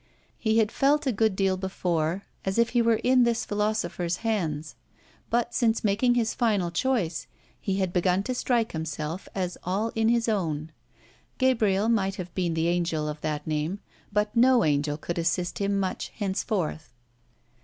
He 0.39 0.57
had 0.57 0.71
felt 0.71 1.05
a 1.05 1.11
good 1.11 1.35
deal, 1.35 1.57
before, 1.57 2.23
as 2.43 2.57
if 2.57 2.69
he 2.69 2.81
were 2.81 2.95
in 3.03 3.23
this 3.23 3.45
philosopher's 3.45 4.17
hands; 4.25 4.73
but 5.29 5.53
since 5.53 5.83
making 5.83 6.15
his 6.15 6.33
final 6.33 6.71
choice 6.71 7.27
he 7.59 7.75
had 7.77 7.93
begun 7.93 8.23
to 8.23 8.33
strike 8.33 8.71
himself 8.71 9.29
as 9.35 9.59
all 9.63 9.89
in 9.93 10.09
his 10.09 10.27
own. 10.27 10.71
Gabriel 11.37 11.87
might 11.87 12.15
have 12.15 12.33
been 12.33 12.55
the 12.55 12.67
angel 12.67 13.07
of 13.07 13.21
that 13.21 13.45
name, 13.45 13.77
but 14.11 14.35
no 14.35 14.65
angel 14.65 14.97
could 14.97 15.19
assist 15.19 15.59
him 15.59 15.79
much 15.79 16.07
henceforth. 16.15 16.91